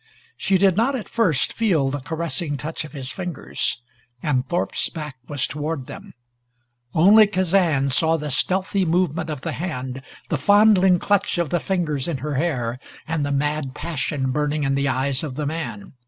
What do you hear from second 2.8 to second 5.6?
of his fingers, and Thorpe's back was